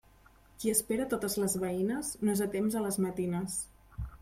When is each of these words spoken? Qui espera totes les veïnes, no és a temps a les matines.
Qui 0.61 0.71
espera 0.71 1.05
totes 1.11 1.35
les 1.43 1.57
veïnes, 1.65 2.11
no 2.23 2.35
és 2.35 2.43
a 2.47 2.49
temps 2.57 2.79
a 2.81 2.85
les 2.89 3.01
matines. 3.07 3.63